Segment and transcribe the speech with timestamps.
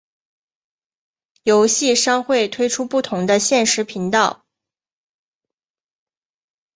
[1.43, 4.43] 游戏商会推出不同的限时频道。